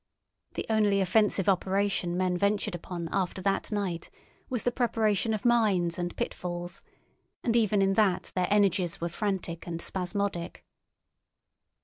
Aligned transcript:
The 0.55 0.65
only 0.67 0.99
offensive 0.99 1.47
operation 1.47 2.17
men 2.17 2.35
ventured 2.35 2.73
upon 2.73 3.07
after 3.11 3.39
that 3.43 3.71
night 3.71 4.09
was 4.49 4.63
the 4.63 4.71
preparation 4.71 5.31
of 5.31 5.45
mines 5.45 5.99
and 5.99 6.15
pitfalls, 6.17 6.81
and 7.43 7.55
even 7.55 7.83
in 7.83 7.93
that 7.93 8.31
their 8.33 8.47
energies 8.49 8.99
were 8.99 9.09
frantic 9.09 9.67
and 9.67 9.79
spasmodic. 9.79 10.65